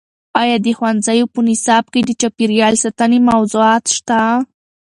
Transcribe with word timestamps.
ایا 0.41 0.57
د 0.65 0.67
ښوونځیو 0.77 1.31
په 1.33 1.39
نصاب 1.47 1.83
کې 1.93 2.01
د 2.05 2.09
چاپیریال 2.21 2.73
ساتنې 2.83 3.19
موضوعات 3.29 3.83
شته؟ 3.95 4.19